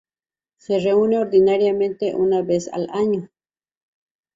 Se 0.57 0.79
reúne 0.79 1.19
ordinariamente 1.19 2.15
una 2.15 2.41
vez 2.41 2.73
al 2.73 2.89
año. 2.91 3.29